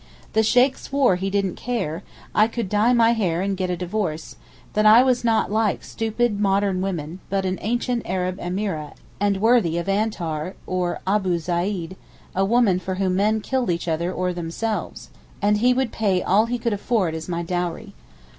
The 0.33 0.41
Sheykh 0.41 0.79
swore 0.79 1.15
he 1.17 1.29
didn't 1.29 1.57
care; 1.57 2.01
I 2.33 2.47
could 2.47 2.69
dye 2.69 2.91
my 2.91 3.11
hair 3.13 3.41
and 3.43 3.55
get 3.55 3.69
a 3.69 3.77
divorce; 3.77 4.35
that 4.73 4.87
I 4.87 5.03
was 5.03 5.23
not 5.23 5.51
like 5.51 5.83
stupid 5.83 6.39
modern 6.39 6.81
women, 6.81 7.19
but 7.29 7.43
like 7.45 7.53
an 7.53 7.59
ancient 7.61 8.01
Arab 8.09 8.39
Emeereh, 8.39 8.93
and 9.19 9.37
worthy 9.37 9.77
of 9.77 9.87
Antar 9.87 10.55
or 10.65 11.01
Abou 11.05 11.37
Zeyd—a 11.37 12.45
woman 12.45 12.79
for 12.79 12.95
whom 12.95 13.15
men 13.17 13.41
killed 13.41 13.69
each 13.69 13.87
other 13.87 14.11
or 14.11 14.33
themselves—and 14.33 15.59
he 15.59 15.71
would 15.71 15.91
pay 15.91 16.23
all 16.23 16.47
he 16.47 16.57
could 16.57 16.73
afford 16.73 17.13
as 17.13 17.29
my 17.29 17.43
dowry. 17.43 17.93